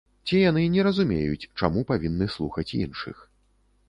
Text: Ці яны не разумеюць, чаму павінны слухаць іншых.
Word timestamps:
Ці 0.27 0.37
яны 0.49 0.61
не 0.75 0.85
разумеюць, 0.87 1.49
чаму 1.63 1.83
павінны 1.91 2.27
слухаць 2.37 2.65
іншых. 2.79 3.21